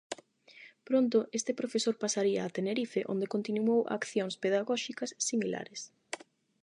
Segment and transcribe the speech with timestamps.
[0.83, 5.81] Pronto este profesor pasaría a Tenerife onde continuou accións pedagóxicas similares.